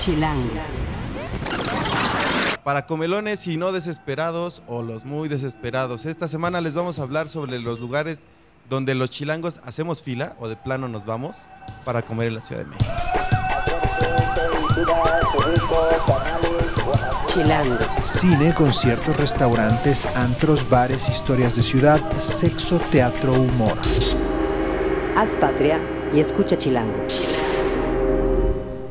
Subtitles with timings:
[0.00, 0.48] Chilango.
[2.64, 7.28] Para comelones y no desesperados o los muy desesperados, esta semana les vamos a hablar
[7.28, 8.22] sobre los lugares
[8.70, 11.36] donde los chilangos hacemos fila o de plano nos vamos
[11.84, 12.90] para comer en la Ciudad de México.
[17.26, 17.76] Chilango.
[18.02, 23.76] Cine, conciertos, restaurantes, antros, bares, historias de ciudad, sexo, teatro, humor.
[25.14, 25.78] Haz patria
[26.14, 27.06] y escucha Chilango.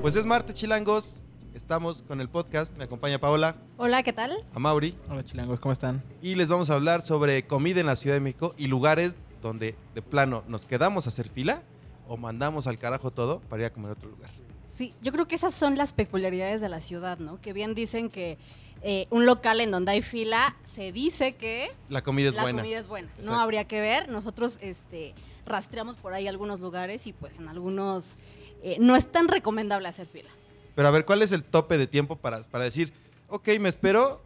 [0.10, 1.18] Pues es martes, chilangos.
[1.54, 2.76] Estamos con el podcast.
[2.80, 4.44] Me acompaña Paola, Hola, ¿qué tal?
[4.56, 4.98] a Mauri.
[5.08, 6.02] Hola chilangos, ¿cómo están?
[6.20, 9.76] Y les vamos a hablar sobre comida en la Ciudad de México y lugares donde
[9.94, 11.62] de plano nos quedamos a hacer fila
[12.08, 14.32] o mandamos al carajo todo para ir a comer a otro lugar.
[14.76, 17.40] Sí, yo creo que esas son las peculiaridades de la ciudad, ¿no?
[17.40, 18.40] Que bien dicen que
[18.82, 22.64] eh, un local en donde hay fila se dice que La comida es la buena.
[22.64, 23.10] comida es buena.
[23.10, 23.30] Exacto.
[23.32, 24.10] No habría que ver.
[24.10, 25.14] Nosotros este,
[25.46, 28.16] rastreamos por ahí algunos lugares y pues en algunos
[28.64, 30.30] eh, no es tan recomendable hacer fila.
[30.76, 32.94] Pero a ver, ¿cuál es el tope de tiempo para, para decir,
[33.28, 34.22] ok, me espero,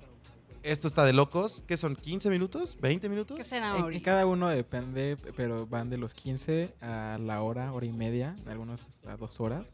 [0.61, 1.63] esto está de locos?
[1.67, 1.95] ¿Qué son?
[1.97, 2.77] ¿15 minutos?
[2.79, 3.37] ¿20 minutos?
[3.37, 3.97] ¿Qué será, En, Mauri?
[3.97, 8.35] en cada uno depende, pero van de los 15 a la hora, hora y media,
[8.47, 9.73] algunos hasta dos horas.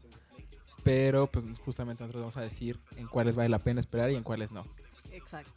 [0.82, 4.22] Pero pues justamente nosotros vamos a decir en cuáles vale la pena esperar y en
[4.22, 4.64] cuáles no.
[5.12, 5.52] Exacto.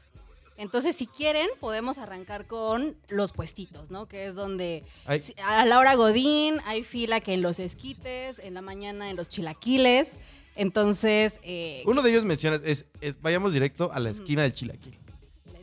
[0.57, 4.07] Entonces, si quieren, podemos arrancar con los puestitos, ¿no?
[4.07, 5.21] Que es donde Ay.
[5.43, 9.29] a la hora Godín hay fila que en los esquites, en la mañana en los
[9.29, 10.17] chilaquiles.
[10.55, 14.97] Entonces, eh, Uno de ellos menciona, es, es- vayamos directo a la esquina del Chilaquil.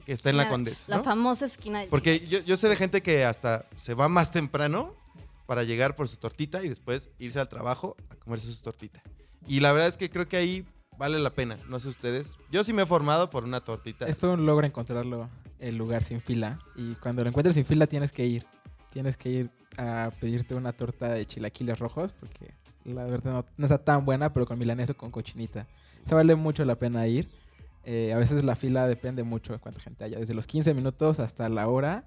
[0.05, 2.41] que está en la Condesa, La famosa esquina del Porque Chilaquil.
[2.41, 4.93] yo, yo sé de gente que hasta se va más temprano
[5.47, 9.01] para llegar por su tortita y después irse al trabajo a comerse su tortita.
[9.47, 10.65] Y la verdad es que creo que ahí
[11.01, 12.37] vale la pena, no sé ustedes.
[12.53, 14.07] Yo sí me he formado por una tortita.
[14.07, 18.27] Esto logra encontrarlo el lugar sin fila y cuando lo encuentres sin fila tienes que
[18.27, 18.47] ir.
[18.91, 22.53] Tienes que ir a pedirte una torta de chilaquiles rojos porque
[22.85, 25.67] la verdad no, no está tan buena, pero con milanesa o con cochinita.
[26.05, 27.31] Se vale mucho la pena ir.
[27.85, 31.19] Eh, a veces la fila depende mucho de cuánta gente haya, desde los 15 minutos
[31.19, 32.05] hasta la hora.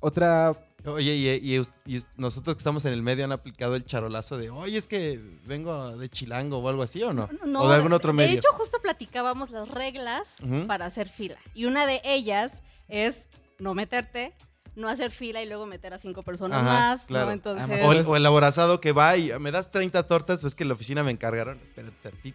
[0.00, 0.56] Otra
[0.86, 4.86] Oye, y, nosotros que estamos en el medio han aplicado el charolazo de, oye, es
[4.86, 7.28] que vengo de Chilango o algo así, ¿o no?
[7.46, 8.38] No, o de algún otro de medio.
[8.38, 11.36] hecho, justo platicábamos las reglas para hacer fila.
[11.54, 13.28] Y una de ellas es
[13.58, 14.32] no meterte,
[14.76, 17.26] no hacer fila y luego meter a cinco personas Ajá, más, claro.
[17.26, 17.32] ¿no?
[17.32, 20.54] Entonces, Además, o, el, o el aborazado que va y me das 30 tortas, pues
[20.54, 21.58] que en la oficina me encargaron.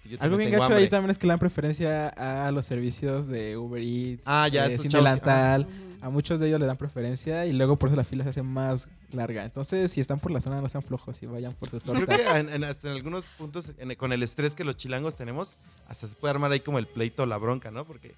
[0.04, 0.80] Yo Algo bien gacho hambre.
[0.80, 4.68] ahí también es que le dan preferencia a los servicios de Uber Eats, Ah, ya,
[4.68, 5.62] delantal.
[5.62, 5.96] Ujú.
[6.06, 8.44] A muchos de ellos le dan preferencia y luego por eso la fila se hace
[8.44, 9.44] más larga.
[9.44, 12.16] Entonces, si están por la zona, no sean flojos y vayan por su Creo torta.
[12.18, 15.54] que en, en- hasta en algunos puntos, en- con el estrés que los chilangos tenemos,
[15.88, 17.86] hasta se puede armar ahí como el pleito o la bronca, ¿no?
[17.86, 18.14] Porque,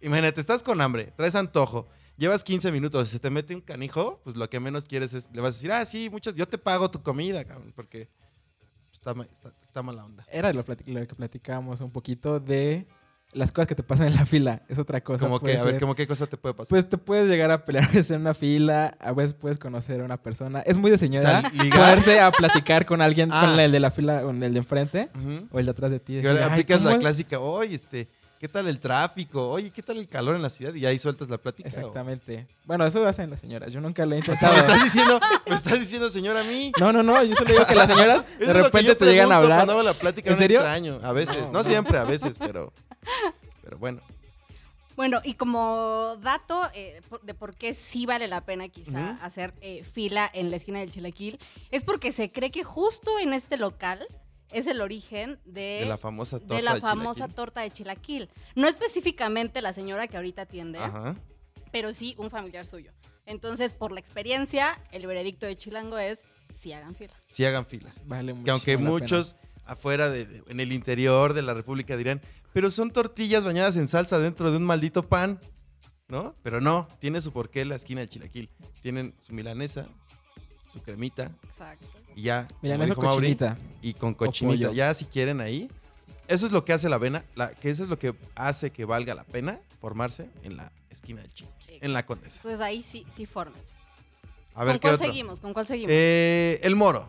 [0.00, 1.88] imagínate, estás con hambre, traes antojo,
[2.22, 5.30] llevas 15 minutos, si se te mete un canijo, pues lo que menos quieres es,
[5.32, 8.08] le vas a decir, ah, sí, muchas, yo te pago tu comida, cabrón, porque
[8.92, 10.24] está, ma- está, está mala onda.
[10.30, 12.86] Era lo, lo que platicábamos un poquito de
[13.32, 14.62] las cosas que te pasan en la fila.
[14.68, 15.24] Es otra cosa.
[15.24, 16.68] Como que, a ver, como qué cosa te puede pasar.
[16.68, 20.00] Pues te puedes llegar a pelear a veces en una fila, a veces puedes conocer
[20.00, 20.60] a una persona.
[20.60, 21.78] Es muy de señora O sea, ligar.
[21.80, 23.46] poderse a platicar con alguien, Ah.
[23.46, 25.10] con el de la fila, con el de enfrente
[25.50, 26.18] o el de atrás de ti.
[26.18, 27.00] "Ay, aplicas ¿cómo la es?".
[27.00, 28.08] clásica, oye, este,
[28.42, 29.50] ¿qué tal el tráfico?
[29.50, 30.74] Oye, ¿qué tal el calor en la ciudad?
[30.74, 31.68] Y ahí sueltas la plática.
[31.68, 31.70] ¿o?
[31.72, 32.48] Exactamente.
[32.64, 33.72] Bueno, eso hacen las señoras.
[33.72, 34.52] Yo nunca lo he intentado.
[34.52, 36.72] me estás diciendo, me estás diciendo, señora, a mí.
[36.80, 37.22] No, no, no.
[37.22, 39.68] Yo solo digo que las señoras de lo repente te llegan a hablar.
[39.68, 40.58] La plática ¿En serio?
[40.58, 41.36] extraño, a veces.
[41.52, 41.62] No, No.
[41.64, 42.72] siempre, a veces, pero.
[43.62, 44.00] Pero bueno.
[44.96, 49.84] Bueno, y como dato eh, de por qué sí vale la pena quizá hacer eh,
[49.84, 51.38] fila en la esquina del Chilaquil,
[51.70, 54.04] es porque se cree que justo en este local
[54.52, 56.54] es el origen de, De la famosa torta.
[56.56, 57.34] de la de famosa chilaquil.
[57.36, 58.28] torta de Chilaquil.
[58.54, 61.16] No específicamente la señora que ahorita atiende, Ajá.
[61.72, 62.92] pero sí un familiar suyo.
[63.26, 66.22] Entonces, por la experiencia, el veredicto de Chilango es
[66.54, 67.14] sí hagan fila.
[67.28, 67.92] Sí hagan fila.
[68.04, 68.90] Vale Que aunque pena.
[68.90, 72.20] muchos afuera, de, en el interior de la República dirán,
[72.52, 75.40] pero son tortillas bañadas en salsa dentro de un maldito pan.
[76.08, 76.34] ¿No?
[76.42, 78.50] Pero no, tiene su porqué la esquina del chilaquil.
[78.82, 79.86] Tienen su milanesa,
[80.72, 81.86] su cremita Exacto.
[82.16, 82.46] y ya.
[82.62, 83.56] dijo Mauri, cochinita.
[83.82, 84.72] y con cochinita.
[84.72, 85.70] Ya si quieren ahí.
[86.28, 88.84] Eso es lo que hace la vena, la, que eso es lo que hace que
[88.84, 92.36] valga la pena formarse en la esquina del chilaquil, en la condesa.
[92.36, 93.74] Entonces ahí sí, sí fórmense.
[94.54, 95.06] A ver ¿Con qué cuál otro.
[95.06, 95.40] seguimos?
[95.40, 95.90] ¿Con cuál seguimos?
[95.92, 97.08] Eh, el moro.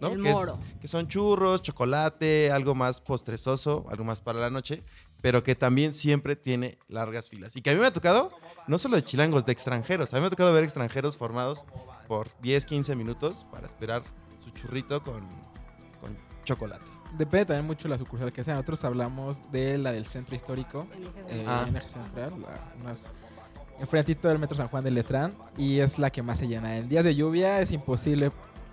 [0.00, 0.08] ¿no?
[0.08, 0.58] El que es- moro.
[0.80, 4.82] que son churros, chocolate, algo más postrezoso, algo más para la noche,
[5.20, 7.54] pero que también siempre tiene largas filas.
[7.54, 8.32] Y que a mí me ha tocado,
[8.66, 10.12] no solo de chilangos, de extranjeros.
[10.12, 11.64] A mí me ha tocado ver extranjeros formados
[12.08, 14.02] por 10, 15 minutos para esperar
[14.42, 15.20] su churrito con,
[16.00, 16.84] con chocolate.
[17.16, 18.54] Depende también mucho de la sucursal que sea.
[18.54, 20.86] Nosotros hablamos de la del centro histórico,
[21.28, 21.44] eh.
[21.46, 21.64] Ah.
[21.68, 23.04] en Eje Central, la- unas-
[23.78, 26.76] enfrentito del Metro San Juan de Letrán, y es la que más se llena.
[26.76, 28.30] En días de lluvia es imposible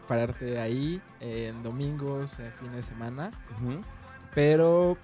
[0.08, 3.32] pararte ahí, eh, en domingos, en fines de semana.
[4.34, 4.98] Pero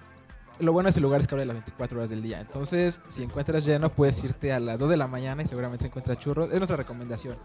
[0.58, 2.40] lo bueno de ese lugar es que abre las 24 horas del día.
[2.40, 6.18] Entonces, si encuentras lleno, puedes irte a las 2 de la mañana y seguramente encuentras
[6.18, 6.50] churros.
[6.50, 7.36] Es nuestra recomendación.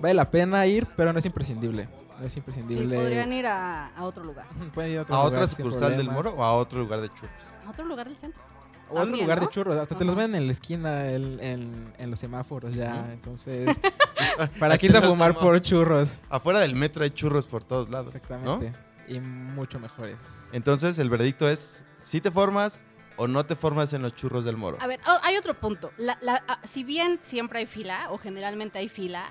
[0.00, 1.88] Vale la pena ir, pero no es imprescindible.
[2.18, 2.96] No es Sí, imprescindible.
[2.96, 4.46] podrían ir a, a otro lugar.
[4.74, 6.12] Pueden ir a otro ¿A lugar otra sin sucursal del problema.
[6.14, 7.30] Moro o a otro lugar de churros?
[7.66, 8.40] A otro lugar del centro.
[8.88, 9.76] O otro También, lugar de churros.
[9.78, 10.22] Hasta te los Ajá.
[10.26, 13.10] ven en la esquina, el- en, en los semáforos ya.
[13.12, 13.76] Entonces,
[14.60, 15.62] para que irte a los fumar por semáforos.
[15.62, 16.18] churros.
[16.28, 18.12] Afuera del metro hay churros por todos lados.
[18.12, 18.18] ¿no?
[18.18, 18.72] Exactamente.
[19.08, 20.18] Y mucho mejores.
[20.52, 22.84] Entonces el veredicto es si te formas
[23.16, 24.78] o no te formas en los churros del Moro.
[24.80, 25.90] A ver, oh, hay otro punto.
[25.96, 29.24] La- la- ah, si bien siempre hay fila, o generalmente hay fila,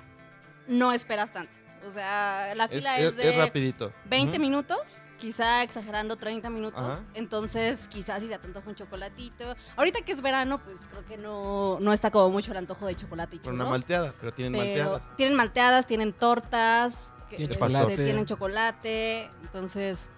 [0.66, 1.56] no esperas tanto.
[1.84, 3.92] O sea, la fila es- es, de es rapidito.
[4.04, 4.40] 20 Ujú.
[4.40, 6.80] minutos, quizá exagerando 30 minutos.
[6.80, 7.04] Ajá.
[7.14, 9.56] Entonces, quizás si se te antoja un chocolatito.
[9.76, 12.94] Ahorita que es verano, pues creo que no, no está como mucho el antojo de
[12.94, 15.16] chocolate y Con una malteada, pero tienen pero malteadas.
[15.16, 17.96] Tienen malteadas, tienen tortas, que- Tienen este, chocolate.
[18.04, 19.30] tienen chocolate.
[19.42, 20.08] Entonces,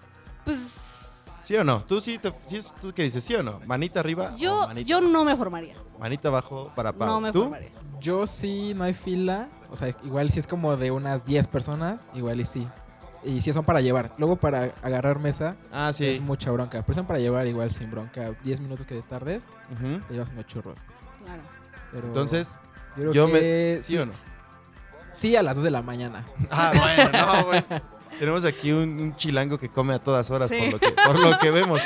[0.43, 0.91] pues
[1.41, 1.83] ¿Sí o no?
[1.85, 3.23] ¿Tú sí, te, sí tú qué dices?
[3.23, 3.59] ¿Sí o no?
[3.67, 5.75] ¿Manita arriba o yo, manita yo no me formaría.
[5.99, 7.07] Manita abajo para Pau.
[7.07, 7.41] No me ¿Tú?
[7.43, 7.71] formaría.
[7.99, 9.49] Yo sí, no hay fila.
[9.71, 12.67] O sea, igual si es como de unas 10 personas, igual y sí.
[13.23, 14.13] Y si son para llevar.
[14.17, 16.07] Luego para agarrar mesa Ah, sí.
[16.07, 16.83] es mucha bronca.
[16.85, 18.31] Pero son para llevar igual sin bronca.
[18.43, 19.43] 10 minutos que te tardes,
[19.73, 19.99] Ujú.
[20.07, 20.77] te llevas unos churros.
[21.23, 21.41] Claro.
[21.91, 22.59] Pero Entonces,
[22.95, 24.13] yo creo yo me- que ¿sí o no?
[25.11, 26.25] Sí, a las 2 de la mañana.
[26.51, 27.63] Ah, bueno, no, güey.
[28.19, 30.57] Tenemos aquí un, un chilango que come a todas horas Sí.
[30.59, 31.81] por, lo que, por lo que vemos.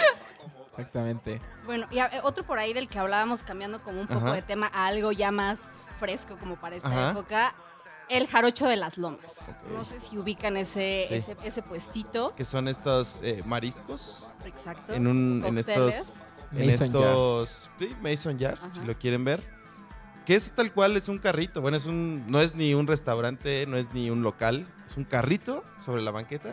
[0.72, 1.42] Exactamente.
[1.66, 4.34] Bueno, y a- otro por ahí del que hablábamos, cambiando como un poco Ajá.
[4.34, 7.12] de tema a algo ya más fresco como para esta Ajá.
[7.12, 7.56] época,
[8.10, 9.51] el jarocho de las lomas.
[9.74, 11.16] No sé si ubican ese, Sí.
[11.16, 12.34] ese, ese puestito.
[12.36, 14.94] Que son estos eh, mariscos Exacto.
[14.94, 16.13] en, un, en estos...
[16.51, 17.69] En Mason estos...
[17.78, 19.44] Sí, Mason Jar, si lo quieren ver.
[20.25, 21.62] Que es tal cual, es un carrito.
[21.62, 24.66] Bueno, es un, no es ni un restaurante, no es ni un local.
[24.88, 26.51] Es un carrito sobre la banqueta.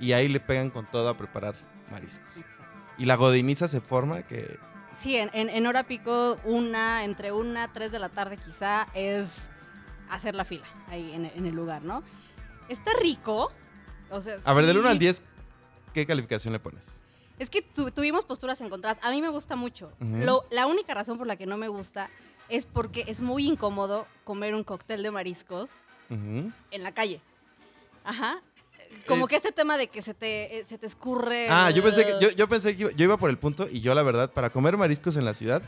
[0.00, 1.54] Y ahí le pegan con todo a preparar
[1.92, 2.36] mariscos.
[2.36, 2.64] exacto.
[2.98, 4.58] Y la godiniza se forma que...
[4.96, 9.50] Sí, en, en- en hora pico, una, entre una, tres de la tarde quizá, es
[10.08, 12.02] hacer la fila ahí en, en el lugar, ¿no?
[12.68, 13.52] Está rico.
[14.10, 14.80] O sea, A ver, del sí.
[14.80, 15.22] 1 al 10,
[15.92, 17.02] ¿qué calificación le pones?
[17.38, 18.98] Es que tu- tuvimos posturas encontradas.
[19.04, 19.92] A mí me gusta mucho.
[20.00, 22.08] Lo- la única razón por la que no me gusta
[22.48, 26.50] es porque es muy incómodo comer un cóctel de mariscos Ujú.
[26.70, 27.20] en la calle.
[28.04, 28.40] Ajá.
[29.06, 31.48] Como Eh, que este tema de que se te, eh, se te escurre.
[31.50, 33.80] Ah, yo pensé que yo, yo pensé que iba, yo iba por el punto y
[33.80, 35.62] yo la verdad para comer mariscos en la ciudad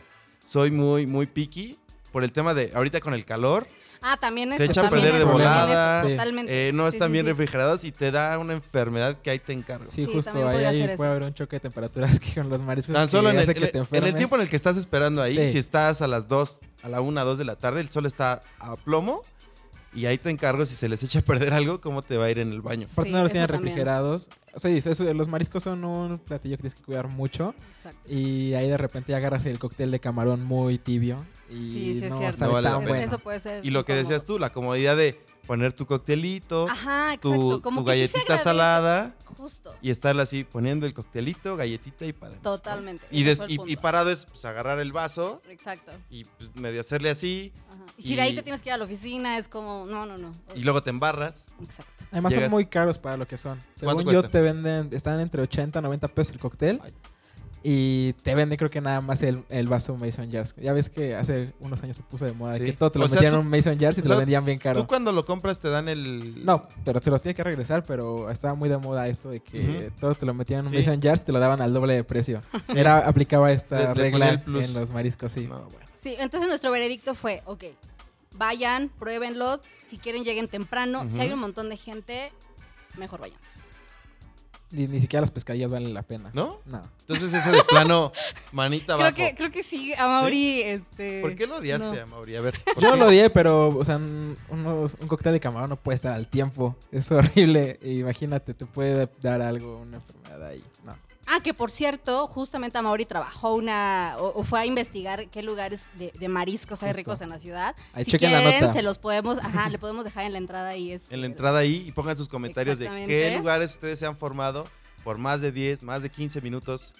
[0.45, 1.79] soy muy muy picky
[2.13, 3.67] por el tema de ahorita con el calor
[4.01, 6.11] Ah, también es se echa a perder de volada, Sí.
[6.13, 6.69] Totalmente.
[6.69, 7.33] eh, no están sí, bien sí.
[7.33, 9.85] refrigerados y te da una enfermedad que ahí te encargo.
[9.85, 10.31] Sí, justo.
[10.49, 11.05] Ahí, ahí puede eso.
[11.05, 12.95] haber un choque de temperaturas que con los mariscos.
[12.95, 15.35] Tan solo en el, que te en el tiempo en el que estás esperando ahí,
[15.35, 15.51] Sí.
[15.53, 18.41] si estás a las 2, a la 1, 2 de la tarde, el sol está
[18.61, 19.23] a plomo
[19.95, 22.31] y ahí te encargo si se les echa a perder algo, cómo te va a
[22.31, 22.87] ir en el baño.
[22.91, 23.65] Aparte Sí, no los tienen también.
[23.67, 24.29] refrigerados.
[24.55, 27.55] O sea, eso- los mariscos son un platillo que tienes que cuidar mucho.
[27.79, 28.01] Exacto.
[28.13, 31.25] Y ahí de repente agarras el cóctel de camarón muy tibio.
[31.51, 32.39] Y Sí, sí, es no cierto.
[32.39, 32.97] sabe No vale tan bueno.
[33.05, 33.65] Eso puede ser.
[33.65, 37.31] Y lo que decías tú, la comodidad de poner tu coctelito, Ajá, exacto.
[37.31, 39.75] tu, Como tu que sí se galletita salada Justo.
[39.81, 42.57] y estarle así poniendo el coctelito, galletita y para adentro, ¿no?
[42.59, 43.07] Totalmente.
[43.11, 45.93] Y, des- y- parado es pues, agarrar el vaso Exacto.
[46.11, 47.79] y pues, medio hacerle así Ajá.
[47.97, 50.19] Y si de ahí te tienes que ir a la oficina, es como, no, no,
[50.19, 50.33] no.
[50.55, 51.47] y luego te embarras.
[51.63, 52.05] Exacto.
[52.11, 53.59] Además Llegas- son muy caros para lo que son.
[53.81, 56.81] ¿Cuánto Según yo te venden, están entre 80 y 90 pesos el cóctel.
[56.83, 56.93] Ay.
[57.63, 60.55] Y te venden creo que nada más el, el vaso Mason Jars.
[60.59, 62.65] Ya ves que hace unos años se puso de moda Sí.
[62.65, 64.15] que todo te lo O sea, metían tú- en un Mason Jars y te lo
[64.15, 64.81] sea, vendían bien caro.
[64.81, 66.45] Tú cuando lo compras te dan el...
[66.45, 69.89] No, pero se los tiene que regresar, pero estaba muy de moda esto de que
[69.89, 70.01] Ujú.
[70.01, 70.79] todo te lo metían en un Sí.
[70.79, 72.41] Mason Jars y te lo daban al doble de precio.
[72.77, 75.47] Era, aplicaba esta Le- regla en los mariscos, sí.
[75.47, 75.87] No, bueno.
[75.95, 77.65] Sí, entonces nuestro veredicto fue, ok,
[78.37, 82.31] vayan, pruébenlos, si quieren lleguen temprano, si hay un montón de gente,
[82.97, 83.51] mejor váyanse.
[84.71, 86.31] Ni, ni siquiera las pescadillas valen la pena.
[86.35, 86.61] ¿No?
[86.67, 86.83] No.
[87.01, 88.13] Entonces ese de plano,
[88.53, 89.17] manita Creo abajo.
[89.17, 91.23] que, creo que sí, a Mauri, este...
[91.23, 91.93] ¿Por qué lo odiaste, no.
[92.03, 92.37] a Mauri?
[92.37, 92.55] A ver.
[92.75, 92.99] ¿por Yo qué?
[92.99, 96.29] lo odié, pero, o sea, un, unos- un cóctel de camarón no puede estar al
[96.29, 96.77] tiempo.
[96.93, 97.79] Es horrible.
[97.83, 100.63] Imagínate, te puede dar algo, una enfermedad ahí.
[100.85, 100.95] No.
[101.31, 105.85] Ah, que por cierto, justamente Mauri trabajó una, o, o fue a investigar qué lugares
[105.99, 106.99] de, de mariscos hay Justo.
[106.99, 107.77] ricos en la ciudad.
[107.93, 108.73] Ahí si chequen la quieren, nota.
[108.73, 111.07] se los podemos, ajá, le podemos dejar en la entrada y es...
[111.11, 114.67] En la entrada ahí y pongan sus comentarios de qué lugares ustedes se han formado
[115.05, 116.95] por más de 10, más de 15 minutos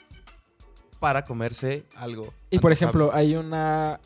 [1.01, 2.33] para comerse algo.
[2.51, 4.01] Y por ejemplo, hay una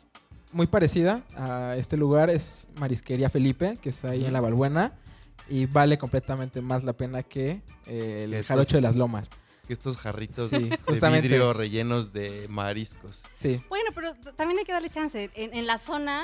[0.51, 4.93] muy parecida a este lugar, es Marisquería Felipe, que está ahí en La Balbuena.
[5.49, 9.29] Y vale completamente más la pena que eh, el jarocho de las lomas.
[9.73, 11.27] Que estos jarritos Sí, de justamente.
[11.27, 13.23] vidrio rellenos de mariscos.
[13.35, 13.59] Sí.
[13.69, 15.31] Bueno, pero también hay que darle chance.
[15.33, 16.23] En, en la zona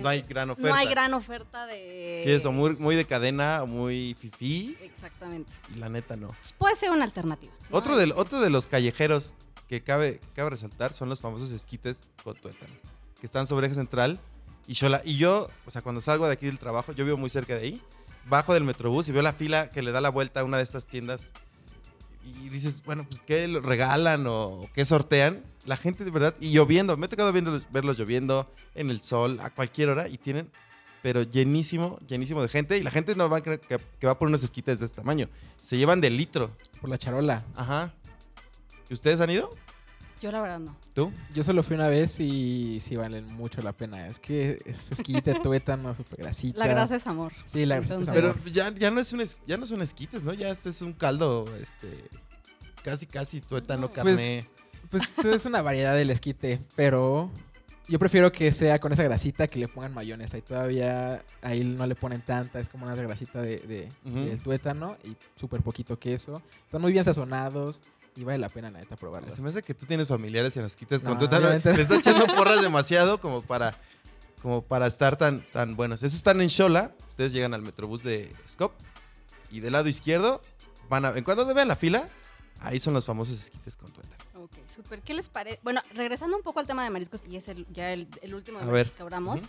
[0.00, 0.70] No hay gran oferta.
[0.70, 2.22] No hay gran oferta de.
[2.24, 4.78] Sí, eso, muy, muy de cadena, muy fifí.
[4.80, 5.52] Exactamente.
[5.74, 6.28] Y la neta no.
[6.28, 7.52] Pues puede ser una alternativa.
[7.68, 7.76] ¿no?
[7.76, 9.34] Otro, del, otro de los callejeros
[9.68, 12.72] que cabe, cabe resaltar son los famosos esquites con tuétano,
[13.20, 14.18] que están sobre eje central
[14.66, 15.02] y Xola.
[15.04, 17.60] Y yo, o sea, cuando salgo de aquí del trabajo, yo vivo muy cerca de
[17.62, 17.82] ahí,
[18.26, 20.62] bajo del metrobús y veo la fila que le da la vuelta a una de
[20.62, 21.32] estas tiendas
[22.26, 25.44] y dices, bueno, pues ¿qué regalan o qué sortean?
[25.64, 29.38] La gente de verdad, y lloviendo, me ha tocado viendo- verlos lloviendo en el sol
[29.42, 30.50] a cualquier hora y tienen,
[31.02, 34.18] pero llenísimo, llenísimo de gente y la gente no va a creer que, que va
[34.18, 35.28] por unos esquites de este tamaño,
[35.62, 36.50] se llevan de litro.
[36.80, 37.44] Por la charola.
[37.56, 37.92] Ajá.
[38.88, 39.50] ¿Y ustedes han ido?
[40.20, 40.76] Yo la verdad no.
[40.94, 41.12] ¿Tú?
[41.34, 44.06] Yo solo fui una vez y sí valen mucho la pena.
[44.06, 46.58] Es que es esquite, tuétano, super grasita.
[46.58, 47.32] La grasa es amor.
[47.44, 48.36] Sí, la grasita es Entonces- amor.
[48.44, 50.32] Pero ya, ya no es un es- ya no son esquites, ¿no?
[50.32, 52.04] Ya este es un caldo, este,
[52.82, 54.48] casi casi tuétano, Pues, carne.
[54.90, 57.30] Pues es una variedad del esquite, pero
[57.88, 61.86] yo prefiero que sea con esa grasita que le pongan mayonesa y todavía ahí no
[61.86, 64.20] le ponen tanta, es como una grasita de, de- Ujú.
[64.24, 66.40] del tuétano y súper poquito queso.
[66.64, 67.80] Están muy bien sazonados
[68.16, 69.34] y vale la pena la neta probarlos.
[69.34, 71.42] Se me hace que tú tienes familiares en esquites con No, tuétano.
[71.46, 71.74] obviamente.
[71.74, 73.74] Le estás echando porras demasiado como para,
[74.42, 76.02] como para estar tan, tan buenos.
[76.02, 76.94] Esos están en Xola.
[77.10, 78.72] Ustedes llegan al metrobús de Scop
[79.50, 80.40] y del lado izquierdo
[80.88, 82.08] van a, en cuando vean la fila,
[82.60, 84.16] ahí son los famosos esquites con tuétano.
[84.44, 85.02] Ok, súper.
[85.02, 85.58] ¿Qué les parece?
[85.62, 88.60] Bueno, regresando un poco al tema de mariscos, y es el, ya el, el último
[88.60, 89.46] de que hablamos,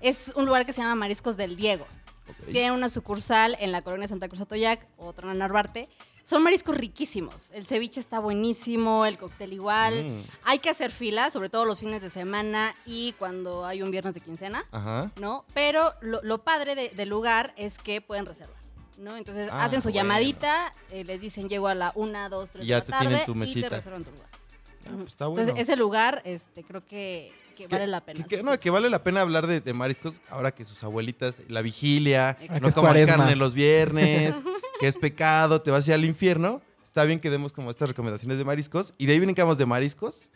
[0.00, 1.86] es un lugar que se llama Mariscos del Diego.
[2.28, 2.46] Ok.
[2.52, 5.88] Tiene una sucursal en la colonia Santa Cruz Atoyac, otra en Narvarte.
[6.28, 7.50] Son mariscos riquísimos.
[7.54, 10.04] El ceviche está buenísimo, el cóctel igual.
[10.04, 13.90] Mm, Hay que hacer fila, sobre todo los fines de semana y cuando hay un
[13.90, 15.10] viernes de quincena, Ajá.
[15.18, 15.46] ¿no?
[15.54, 18.58] Pero lo, lo padre de- del lugar es que pueden reservar,
[18.98, 19.16] ¿no?
[19.16, 20.02] Entonces Ah, hacen su bueno.
[20.02, 22.92] llamadita, eh, les dicen llego a la 1, 2, 3 Y de ya la te
[22.92, 23.68] tarde tienen tu y te mesita.
[23.70, 24.28] reservan tu lugar.
[24.30, 25.40] Ah, pues está bueno.
[25.40, 28.22] Entonces, ese lugar, este, creo que, que Que- vale la pena.
[28.26, 31.40] Que, que- no, que vale la pena hablar de, de mariscos ahora que sus abuelitas,
[31.48, 33.16] la vigilia, Ah, que no es coman cuaresma.
[33.16, 34.36] carne los viernes,
[34.80, 36.62] que es pecado, te vas a ir al infierno.
[36.84, 38.94] Está bien que demos como estas recomendaciones de mariscos.
[38.98, 40.30] Y de ahí brincamos de mariscos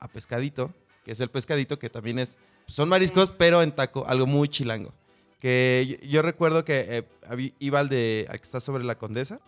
[0.00, 0.72] a pescadito,
[1.04, 2.38] que es el pescadito que también es.
[2.66, 2.90] Son Sí.
[2.90, 4.92] mariscos, pero en taco, algo muy chilango.
[5.40, 9.40] Que yo, yo recuerdo que eh, iba al de al que está sobre la condesa.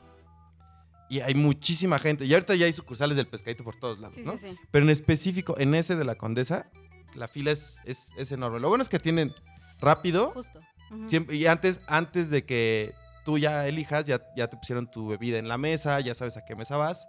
[1.09, 2.25] Y hay muchísima gente.
[2.25, 4.33] Y ahorita ya hay sucursales del pescadito por todos lados, Sí, ¿no?
[4.33, 4.57] sí, sí.
[4.73, 6.69] Pero en específico, en ese de la Condesa,
[7.15, 8.59] la fila es, es, es enorme.
[8.61, 9.33] Lo bueno es que tienen
[9.81, 10.33] rápido.
[10.33, 10.61] Justo.
[11.07, 12.93] Siempre- y antes, antes de que
[13.27, 16.45] tú ya elijas, ya, ya te pusieron tu bebida en la mesa, ya sabes a
[16.45, 17.09] qué mesa vas.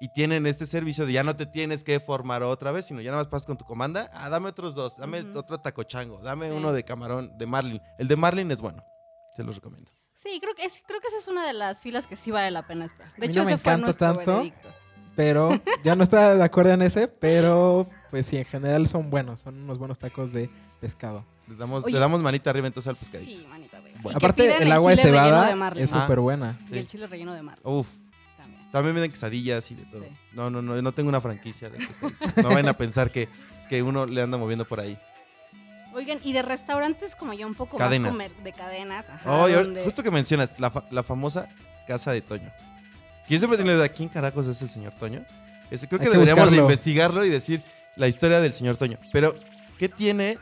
[0.00, 3.10] Y tienen este servicio de ya no te tienes que formar otra vez, sino ya
[3.10, 4.10] nada más pasas con tu comanda.
[4.14, 5.38] Ah, dame otros dos, dame Ujú.
[5.38, 6.56] otro tacochango, dame Sí.
[6.56, 7.82] uno de camarón, de marlin.
[7.98, 8.82] El de marlin es bueno,
[9.36, 9.90] se los recomiendo.
[10.14, 12.50] Sí, creo que, es, creo que esa es una de las filas que sí vale
[12.50, 13.10] la pena esperar.
[13.12, 14.30] De A mí hecho, no me ese fue encanta nuestro tanto.
[14.36, 14.68] veredicto.
[15.16, 15.50] Pero
[15.84, 19.62] ya no está de acuerdo en ese, pero pues sí, en general son buenos, son
[19.62, 20.48] unos buenos tacos de
[20.80, 21.26] pescado.
[21.46, 21.92] Le damos, Oye.
[21.94, 23.30] le damos manita arriba entonces al pescadito.
[23.30, 23.89] Sí, manita arriba.
[24.02, 24.16] Bueno.
[24.16, 26.02] Aparte, el agua de cebada de es Ah.
[26.02, 26.58] súper buena.
[26.70, 27.86] Y el chile relleno de mar Uf,
[28.36, 28.70] también.
[28.72, 30.02] También venden quesadillas y de todo.
[30.02, 30.08] Sí.
[30.32, 31.78] No, no, no, no tengo una franquicia de.
[32.42, 33.28] No vayan a pensar que,
[33.68, 34.98] que uno le anda moviendo por ahí.
[35.92, 38.12] Oigan, y de restaurantes como ya un poco Cadenas.
[38.14, 39.08] más comer, de cadenas.
[39.10, 41.48] Ajá, Oh, donde- justo que mencionas, la, fa- la famosa
[41.88, 42.48] casa de Toño.
[43.26, 45.24] Que yo siempre la idea, ¿quién carajos es el señor Toño?
[45.70, 47.62] Ese, creo que, que deberíamos de investigarlo y decir
[47.96, 48.98] la historia del señor Toño.
[49.12, 49.34] Pero,
[49.78, 50.38] ¿qué tiene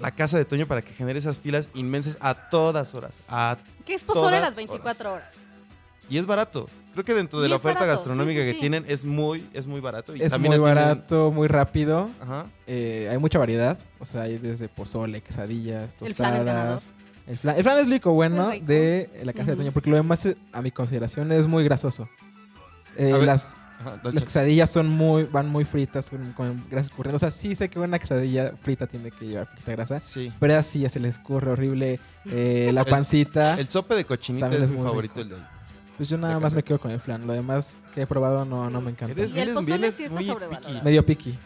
[0.00, 3.22] la casa de Toño para que genere esas filas inmensas a todas horas?
[3.28, 5.34] A, que es pozole las 24 horas.
[6.08, 6.68] y es barato.
[6.92, 8.60] Creo que dentro de Y la oferta barato, sí, gastronómica sí, que sí.
[8.60, 10.16] tienen es muy, es muy barato.
[10.16, 12.10] Y Es también muy barato, muy rápido.
[12.20, 12.46] Ajá.
[12.66, 13.78] eh, hay mucha variedad.
[14.00, 16.88] O sea, hay desde pozole, quesadillas, tostadas.
[17.28, 18.66] El flan, el flan es lo único bueno rico.
[18.66, 19.56] de la casa de.
[19.56, 22.08] Toño, porque lo demás, eh, a mi consideración, es muy grasoso.
[22.96, 27.16] Eh, las, Ajá, las quesadillas son muy, van muy fritas, con, con grasa escurriendo.
[27.16, 30.00] O sea, sí sé que una quesadilla frita tiene que llevar poquita grasa.
[30.00, 30.32] Sí.
[30.38, 31.98] Pero así se le escurre horrible.
[32.26, 33.58] eh, la El- pancita.
[33.58, 35.20] El sope de cochinita También es, es mi muy favorito.
[35.20, 35.36] El de
[35.96, 37.26] pues yo nada de más me quedo con el flan.
[37.26, 38.72] Lo demás que he probado no, Sí.
[38.72, 39.12] no me encanta.
[39.12, 40.82] Eres- Y el pozole sí está muy sobrevalorado.
[40.82, 41.38] Medio picky.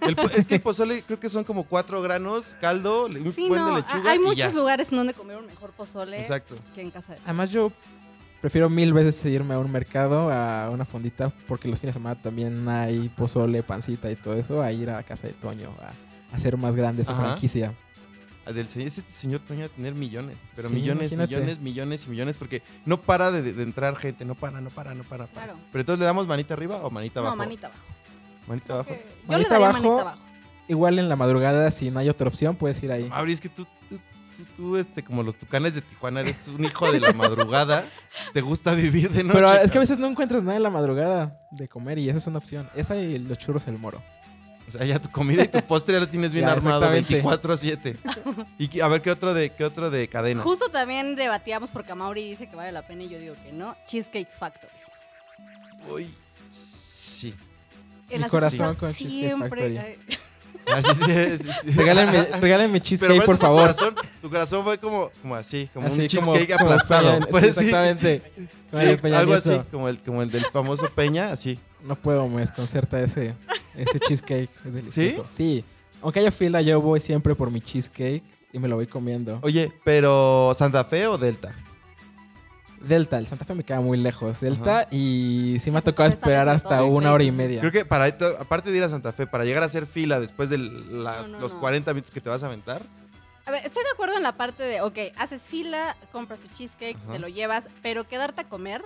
[0.00, 3.60] El es que el pozole creo que son como cuatro granos, caldo, un Sí, buen
[3.60, 4.58] no, de lechuga hay y muchos ya.
[4.58, 6.54] lugares en donde comer un mejor pozole Exacto.
[6.74, 7.70] que en casa de Además yo
[8.40, 12.20] prefiero mil veces irme a un mercado, a una fondita, porque los fines de semana
[12.20, 15.88] también hay pozole, pancita y todo eso, a ir a casa de Toño, a,
[16.32, 17.22] a hacer más grande esa Ajá.
[17.24, 17.74] franquicia.
[18.46, 21.34] Ah, Del señor, ese señor Toño va a tener millones, pero Sí, millones, imagínate.
[21.36, 24.94] millones, millones y millones, porque no para de, de entrar gente, no para, no para,
[24.94, 25.26] no para.
[25.26, 25.46] para.
[25.46, 25.60] Claro.
[25.70, 27.36] Pero entonces le damos manita arriba o manita abajo.
[27.36, 27.82] No, manita abajo.
[28.48, 28.90] Manita abajo.
[28.90, 29.82] Yo le Manita daría abajo.
[29.82, 30.22] manita abajo.
[30.68, 33.08] Igual en la madrugada, si no hay otra opción, puedes ir ahí.
[33.12, 33.98] Abri, es que tú, tú,
[34.40, 37.84] tú, tú, este, como los tucanes de Tijuana, eres un hijo de la madrugada.
[38.32, 39.38] Te gusta vivir de noche.
[39.38, 42.18] Pero es que a veces no encuentras nada en la madrugada de comer y esa
[42.18, 42.68] es una opción.
[42.74, 44.02] Esa y los churros el moro.
[44.68, 47.24] O sea, ya tu comida y tu postre ya lo tienes bien Ya, armado exactamente.
[47.24, 48.46] 24-7.
[48.58, 50.42] Y a ver, ¿qué otro de, qué otro de cadena?
[50.44, 53.76] Justo también debatíamos porque Mauri dice que vale la pena y yo digo que no.
[53.84, 54.72] Cheesecake Factory.
[55.92, 56.14] Uy,
[56.48, 57.34] sí.
[58.08, 59.76] En Mi la corazón ciudad con Cheesecake siempre.
[59.76, 60.18] Factory.
[60.66, 61.70] Ah, sí, sí, sí, sí.
[61.76, 63.60] Regálenme, regálenme cheesecake, por tu favor.
[63.62, 67.18] corazón, tu corazón fue como, como así, como Así un cheesecake como aplastado.
[67.20, 67.46] Peña- sí, sí.
[67.48, 68.22] exactamente.
[68.72, 71.58] Sí, algo así, como el, como el del famoso Peña, así.
[71.82, 73.34] No puedo, me desconcerta ese,
[73.74, 74.50] ese cheesecake.
[74.64, 75.24] Es delicioso.
[75.28, 75.64] ¿Sí?
[76.02, 79.38] Aunque haya fila, yo voy siempre por mi cheesecake y me lo voy comiendo.
[79.42, 81.54] Oye, pero ¿Santa Fe o Delta?
[82.80, 84.40] Delta, el Santa Fe me queda muy lejos.
[84.40, 86.86] Delta y sí me ha tocado está esperar hasta todo.
[86.86, 87.60] una Sí, hora sí, y media.
[87.60, 90.48] Creo que para aparte de ir a Santa Fe, para llegar a hacer fila después
[90.48, 91.60] de las- No, no, los no.
[91.60, 92.82] 40 minutos que te vas a aventar,
[93.46, 96.96] A ver, estoy de acuerdo en la parte de, ok, haces fila, compras tu cheesecake,
[97.02, 97.12] Ajá.
[97.12, 98.82] te lo llevas, pero quedarte a comer,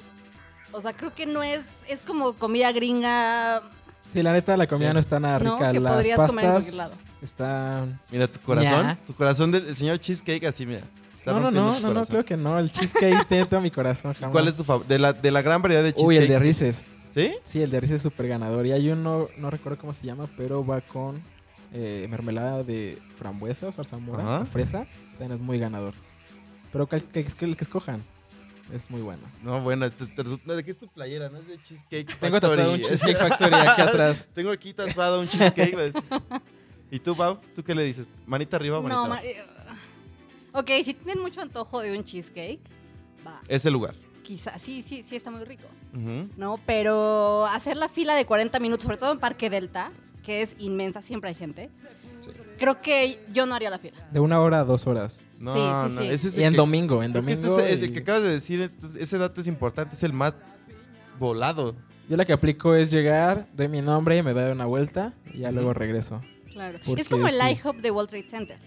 [0.73, 3.63] o sea, creo que no es, es como comida gringa.
[4.09, 4.95] Sí, la neta, la comida Sí.
[4.95, 5.71] no está nada rica.
[5.73, 6.95] que Las podrías comer en pastas lado.
[7.21, 8.01] están...
[8.11, 8.99] mira tu corazón, Ya.
[9.07, 10.83] tu corazón del el señor Cheesecake así, mira.
[11.25, 12.59] Está No, no, rompiendo no, no, no, creo que no.
[12.59, 14.33] El cheesecake tiene todo mi corazón, jamás.
[14.33, 14.93] ¿Cuál es tu favorito?
[14.93, 16.09] De la, de la gran variedad de cheesecakes.
[16.09, 16.85] Uy, el de Reese's.
[17.15, 17.33] ¿Sí?
[17.45, 18.67] Sí, el de Reese's es súper ganador.
[18.67, 21.23] Y hay uno, no recuerdo cómo se llama, pero va con
[21.73, 24.47] eh, mermelada de frambuesa o zarzamora, Ajá.
[24.47, 24.87] fresa.
[25.19, 25.95] También es muy ganador.
[26.73, 28.03] Pero que, que- que- el que escojan
[28.73, 29.23] es muy bueno.
[29.43, 31.29] No, bueno, te- te- ¿de qué es tu playera?
[31.29, 32.57] No es de Cheesecake Tengo Factory.
[32.57, 34.27] tatuado un Cheesecake Factory aquí atrás.
[34.35, 35.77] Tengo aquí tatuado un cheesecake.
[35.77, 35.95] ¿ves?
[36.91, 37.39] ¿Y tú, Pau?
[37.55, 38.07] ¿Tú qué le dices?
[38.27, 39.23] ¿Manita arriba o manita No, abajo?
[40.55, 42.61] Ok, si tienen mucho antojo de un cheesecake,
[43.27, 43.41] va.
[43.49, 43.95] Ese lugar.
[44.23, 45.65] Quizá, sí, sí, sí está muy rico.
[46.37, 46.59] ¿no?
[46.67, 49.93] Pero hacer la fila de 40 minutos, sobre todo en Parque Delta,
[50.25, 51.71] que es inmensa, siempre hay gente,
[52.59, 53.97] creo que yo no haría la fila.
[54.11, 55.25] De una hora a dos horas.
[55.39, 56.09] No, Sí, sí, no, sí.
[56.09, 57.61] ese es Y el en que- domingo, en que este domingo.
[57.61, 60.35] es el, el y- que acabas de decir, ese dato es importante, es el más
[61.19, 61.75] volado.
[62.09, 65.51] Yo la que aplico es llegar, doy mi nombre, me doy una vuelta y ya
[65.53, 66.23] luego regreso.
[66.53, 66.79] Claro.
[66.97, 67.41] Es como el sí.
[67.53, 68.59] IHOP de World Trade Center,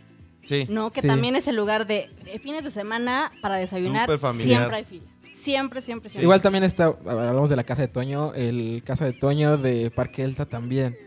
[0.47, 0.65] Sí.
[0.69, 0.89] ¿no?
[0.91, 1.07] Que Sí.
[1.07, 2.09] también es el lugar de
[2.41, 4.09] fines de semana para desayunar.
[4.33, 5.03] Siempre hay fila.
[5.29, 6.23] Siempre, siempre, siempre.
[6.23, 10.21] Igual también está, hablamos de la casa de Toño, el casa de Toño de Parque
[10.23, 10.97] Delta también.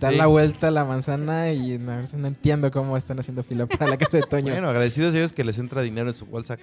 [0.00, 0.18] Dar Sí.
[0.18, 3.96] la vuelta a la manzana y no, no entiendo cómo están haciendo fila para la
[3.96, 4.52] casa de Toño.
[4.52, 6.56] Bueno, agradecidos ellos que les entra dinero en su bolsa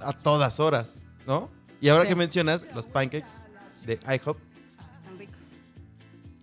[0.00, 1.50] a todas horas, ¿no?
[1.80, 2.08] Y ahora Sí.
[2.10, 3.32] que mencionas los pancakes
[3.84, 4.38] de IHOP,
[4.70, 5.52] Están ricos.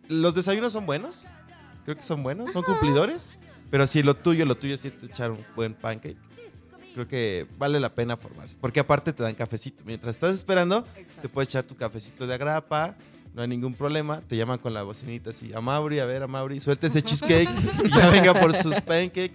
[0.09, 1.25] los desayunos son buenos.
[1.85, 3.37] Creo que son buenos, son cumplidores.
[3.73, 6.15] Pero si lo tuyo, lo tuyo es irte a echar un buen pancake,
[6.93, 8.55] creo que vale la pena formarse.
[8.61, 9.83] Porque aparte te dan cafecito.
[9.83, 10.85] Mientras estás esperando,
[11.23, 12.95] te puedes echar tu cafecito de agrapa,
[13.35, 14.21] no hay ningún problema.
[14.21, 17.49] Te llaman con la bocinita así, a Mauri, a ver, a Mauri, suelta ese cheesecake
[17.83, 19.33] y ya venga por sus pancakes.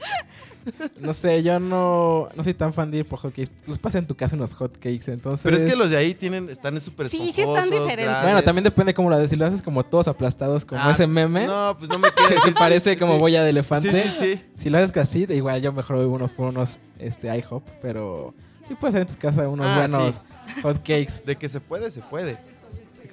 [1.01, 3.51] No sé, yo no, no soy tan fan de ir por hotcakes.
[3.67, 5.43] Los pasas en tu casa unos hotcakes, entonces...
[5.43, 8.05] Pero es que los de ahí tienen, están súper Sí, sí están esponjosos, diferentes.
[8.05, 8.23] grandes.
[8.25, 9.31] Bueno, también depende cómo lo haces.
[9.31, 12.17] Si lo haces como todos aplastados, como Ah, ese meme, No, pues no me que
[12.29, 12.41] queda.
[12.43, 13.91] se parece como boya de elefante.
[13.91, 14.45] Sí, sí, sí.
[14.59, 18.35] Si lo haces así, de igual yo mejor voy unos por unos este, IHOP, pero
[18.69, 20.21] sí puedes hacer en tus casas unos Ah, buenos
[20.63, 21.23] hotcakes.
[21.25, 22.37] De que se puede, se puede.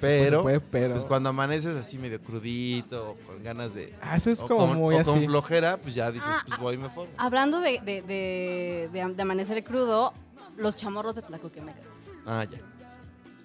[0.00, 0.94] Se Pero, puede, pero...
[0.94, 3.94] pues cuando amaneces así medio crudito, con ganas de...
[4.02, 5.10] Ah, eso es o como con, muy o así.
[5.10, 7.08] con flojera, pues ya dices, Ah, pues voy mejor.
[7.16, 10.12] Hablando de, de, de, de- de amanecer crudo,
[10.56, 11.78] los chamorros de Tlacoquemeca.
[12.26, 12.58] Ah, ya.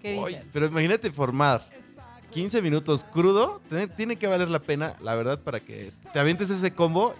[0.02, 0.50] ¿Qué Oy, dicen?
[0.52, 1.64] pero imagínate formar
[2.32, 6.50] 15 minutos crudo, tiene, tiene que valer la pena, la verdad, para que te avientes
[6.50, 7.14] ese combo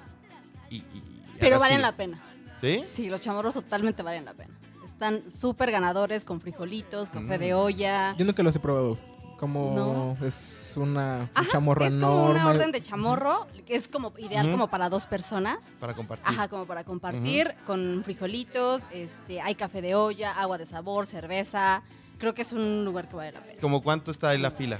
[0.70, 0.78] y...
[0.78, 1.90] y- y Pero valen fila.
[1.92, 2.22] la pena.
[2.62, 2.84] ¿Sí?
[2.88, 4.54] Sí, los chamorros totalmente valen la pena.
[4.86, 7.42] Están súper ganadores con frijolitos, café Mm.
[7.42, 8.16] de olla.
[8.18, 9.00] Yo nunca los he probado.
[9.42, 9.74] Como
[10.20, 10.26] No.
[10.26, 12.32] es una, un Ajá, chamorro es como enorme.
[12.42, 15.74] una orden de chamorro, que es como ideal como para dos personas.
[15.80, 16.28] Para compartir.
[16.28, 21.82] Ajá, como para compartir con frijolitos, este, hay café de olla, agua de sabor, cerveza.
[22.20, 23.60] Creo que es un lugar que vale la pena.
[23.60, 24.78] ¿Como cuánto está ahí la fila?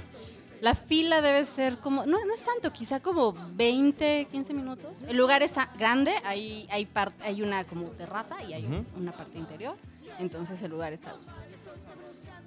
[0.60, 5.02] La fila debe ser como, no, no es tanto, quizá como 20, 15 minutos.
[5.08, 9.38] El lugar es grande, hay, hay, par- hay una como terraza y hay una parte
[9.38, 9.74] interior.
[10.20, 11.32] Entonces el lugar está a gusto.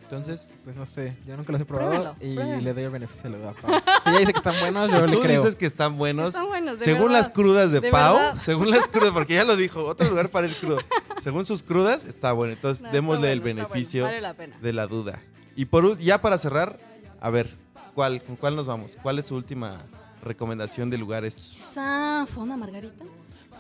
[0.10, 2.62] Entonces, Pues no sé, yo nunca los he probado Pruébalo, y pruébalo.
[2.62, 3.50] le doy el beneficio de la duda.
[3.50, 3.72] a Pau.
[4.04, 5.41] Si ella dice que están buenos, yo le tú creo.
[5.41, 6.28] dices que están buenos.
[6.30, 7.18] Están buenos, de según verdad.
[7.18, 8.38] las crudas de, De Pau, verdad.
[8.39, 10.78] según las crudas, porque ya lo dijo, otro lugar para el crudo.
[11.24, 12.54] Según sus crudas, está bueno.
[12.54, 14.58] Entonces, No, está démosle el bueno, está beneficio bueno, Vale la pena.
[14.62, 15.20] de la duda.
[15.56, 16.78] Y por ul- ya para cerrar,
[17.20, 17.50] a ver,
[17.96, 18.91] ¿cuál, ¿con cuál nos vamos?
[19.02, 19.82] ¿Cuál es su última
[20.22, 21.36] recomendación de lugares?
[21.36, 23.04] Quizá Fonda Margarita.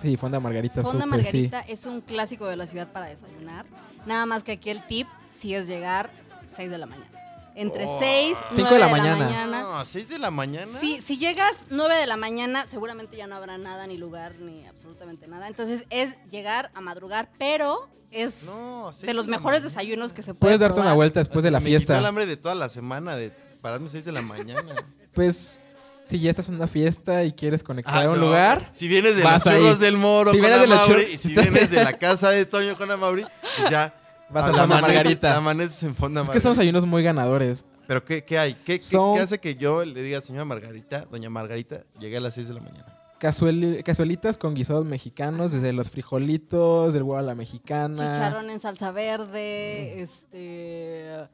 [0.01, 1.09] Sí, Fonda Margarita, Fonda sí.
[1.09, 3.65] Margarita es un clásico de la ciudad para desayunar.
[4.05, 6.11] Nada más que aquí el tip sí es llegar
[6.47, 7.11] 6 de la mañana.
[7.57, 7.99] Entre Oh.
[7.99, 9.25] 6 y Cinco 9 de de la la mañana.
[9.25, 9.61] mañana.
[9.61, 10.77] No, ¿a 6 de la mañana?
[10.81, 14.65] Sí, si llegas 9 de la mañana, seguramente ya no habrá nada, ni lugar, ni
[14.67, 15.47] absolutamente nada.
[15.47, 19.69] Entonces es llegar a madrugar, pero es No, seis de los la mejores mañana.
[19.69, 20.95] desayunos que se puede Puedes darte una probar.
[20.97, 21.97] vuelta después de la Se me quitó fiesta.
[21.99, 23.31] el hambre de toda la semana de
[23.61, 24.61] pararme 6 de la mañana.
[25.13, 25.57] Pues
[26.05, 28.25] Si ya estás en una fiesta y quieres conectar Ah, a un no.
[28.27, 29.59] lugar, Si vienes de Vas los ahí.
[29.61, 31.93] churros del moro Si con vienes de los Amauri, churros- y si vienes de la
[31.93, 33.25] casa de Toño con Amauri,
[33.57, 33.93] pues ya.
[34.29, 35.37] Vas a la Fonda amaneces- Margarita.
[35.37, 36.61] Amaneces en Fonda Es que son Margarita.
[36.61, 37.65] desayunos muy ganadores.
[37.87, 38.53] Pero ¿qué, qué hay?
[38.55, 42.21] ¿Qué, qué- Son- qué hace que yo le diga, señora Margarita, doña Margarita, llegué a
[42.21, 42.85] las 6 de la mañana?
[43.19, 47.95] Cazueli- cazuelitas con guisados mexicanos, desde los frijolitos, del huevo a la mexicana.
[47.95, 51.27] Chicharrón en salsa verde, este.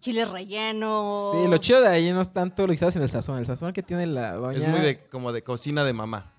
[0.00, 1.32] Chiles rellenos.
[1.32, 3.38] Sí, lo chido de ahí no es tanto los guisados, sino el sazón.
[3.38, 4.58] El sazón que tiene la doña.
[4.58, 6.32] Es muy de, como de cocina de mamá.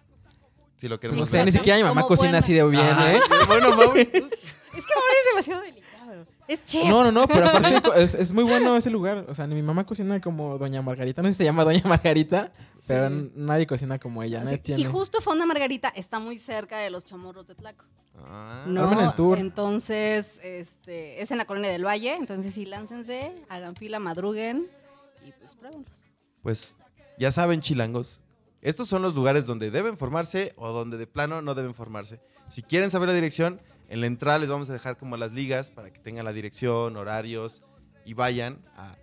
[0.78, 2.38] Si lo queremos No sé, ver ni siquiera mi mamá Como cocina buena.
[2.40, 2.84] así de bien.
[2.86, 3.20] ¿eh?
[3.48, 4.02] Bueno, Mauri.
[4.76, 4.94] Es que
[5.36, 6.26] demasiado delicado.
[6.48, 6.86] Es chef.
[6.88, 9.26] No, no, no, pero aparte es, es muy bueno ese lugar.
[9.28, 11.22] O sea, mi mamá cocina como Doña Margarita.
[11.22, 12.52] No sé si se llama Doña Margarita,
[12.88, 14.40] pero n- nadie cocina como ella.
[14.40, 14.82] Así- nadie tiene.
[14.82, 17.86] Y justo Fonda Margarita está muy cerca de los chamorros de Tlaco.
[18.18, 19.38] Ah, No, el tour.
[19.40, 24.68] entonces, este, es en la colonia del Valle, entonces sí, láncense, hagan fila, madruguen
[25.28, 26.06] y pues pruébenlos.
[26.42, 26.76] Pues
[27.18, 28.22] ya saben, chilangos,
[28.62, 32.22] estos son los lugares donde deben formarse o donde de plano no deben formarse.
[32.50, 35.72] Si quieren saber la dirección, en la entrada les vamos a dejar como las ligas
[35.72, 37.64] para que tengan la dirección, horarios
[38.06, 38.96] y vayan a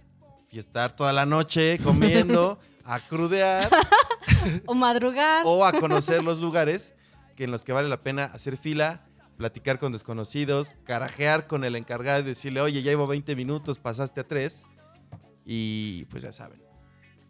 [0.49, 3.69] fiestar toda la noche comiendo, a crudear
[4.67, 5.45] O madrugar.
[5.47, 6.95] o a conocer los lugares
[7.37, 11.77] que en los que vale la pena hacer fila, platicar con desconocidos, carajear con el
[11.77, 14.65] encargado y decirle, oye, ya llevo 20 minutos, pasaste a 3.
[15.45, 16.63] Y pues ya saben.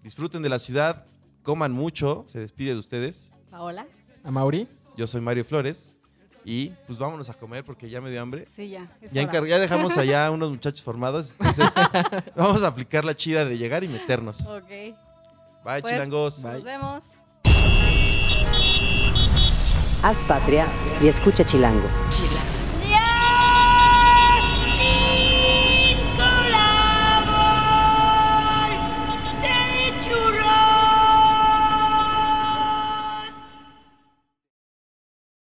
[0.02, 1.06] Disfruten de la ciudad,
[1.42, 3.32] coman mucho, se despide de ustedes.
[3.50, 3.86] Paola.
[4.24, 4.68] A Mauri.
[4.96, 5.98] Yo soy Mario Flores
[6.44, 8.46] y pues vámonos a comer porque ya me dio hambre.
[8.54, 8.88] Sí, ya.
[9.00, 9.32] Ya, hora.
[9.32, 11.66] encar- ya dejamos allá unos muchachos formados, entonces
[12.36, 14.40] vamos a aplicar la chida de llegar y meternos.
[14.48, 14.68] Ok.
[14.68, 16.42] Bye, Pues, chilangos.
[16.42, 16.52] Bye.
[16.54, 17.04] Nos vemos.
[20.02, 20.66] Haz patria
[21.00, 21.88] y escucha Chilango.
[22.10, 22.51] Chilango.